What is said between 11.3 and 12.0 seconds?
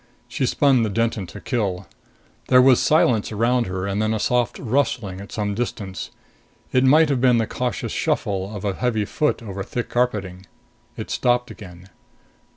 again.